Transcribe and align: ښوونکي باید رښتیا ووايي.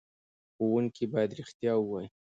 ښوونکي 0.55 1.05
باید 1.13 1.35
رښتیا 1.39 1.73
ووايي. 1.77 2.09